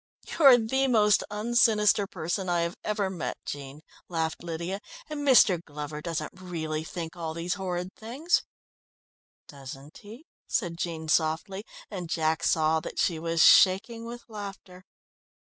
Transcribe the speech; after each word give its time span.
"You're 0.25 0.57
the 0.57 0.87
most 0.87 1.23
un 1.29 1.53
sinister 1.53 2.07
person 2.07 2.49
I 2.49 2.61
have 2.61 2.75
ever 2.83 3.07
met, 3.11 3.37
Jean," 3.45 3.81
laughed 4.09 4.41
Lydia, 4.41 4.79
"and 5.07 5.19
Mr. 5.21 5.63
Glover 5.63 6.01
doesn't 6.01 6.41
really 6.41 6.83
think 6.83 7.15
all 7.15 7.35
these 7.35 7.53
horrid 7.53 7.93
things." 7.93 8.41
"Doesn't 9.47 9.99
he?" 9.99 10.25
said 10.47 10.77
Jean 10.79 11.07
softly, 11.07 11.65
and 11.91 12.09
Jack 12.09 12.41
saw 12.43 12.79
that 12.79 12.97
she 12.97 13.19
was 13.19 13.43
shaking 13.43 14.03
with 14.07 14.23
laughter. 14.27 14.85